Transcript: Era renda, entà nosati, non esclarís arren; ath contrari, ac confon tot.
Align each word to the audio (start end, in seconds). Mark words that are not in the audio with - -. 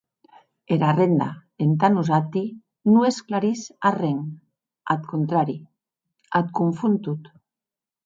Era 0.75 0.87
renda, 0.95 1.27
entà 1.65 1.91
nosati, 1.97 2.43
non 2.95 3.07
esclarís 3.11 3.63
arren; 3.93 4.19
ath 4.97 5.07
contrari, 5.15 5.59
ac 6.45 6.53
confon 6.63 7.03
tot. 7.11 7.35